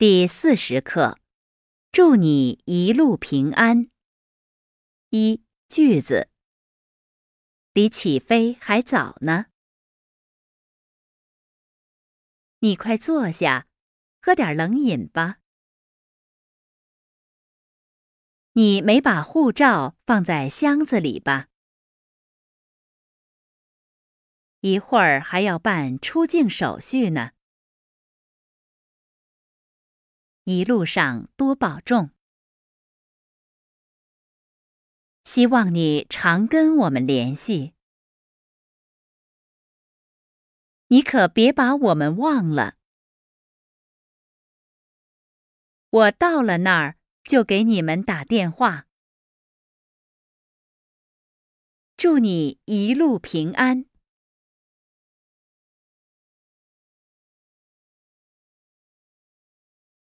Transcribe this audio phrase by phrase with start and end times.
[0.00, 1.18] 第四十课，
[1.90, 3.90] 祝你一路平安。
[5.10, 6.30] 一句子，
[7.72, 9.46] 离起飞还早呢。
[12.60, 13.66] 你快坐下，
[14.22, 15.40] 喝点冷饮吧。
[18.52, 21.48] 你没把护照放在箱子里吧？
[24.60, 27.32] 一会儿还要办出境手续呢。
[30.50, 32.10] 一路上多保重，
[35.24, 37.74] 希望你常跟我们联系。
[40.86, 42.78] 你可别把我们忘了。
[45.90, 48.86] 我到了那儿就给你们打电话。
[51.98, 53.84] 祝你一路平安。